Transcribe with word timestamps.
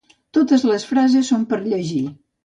Totes 0.35 0.63
les 0.69 0.85
frases 0.91 1.29
són 1.33 1.43
per 1.51 1.59
llegir. 1.67 2.01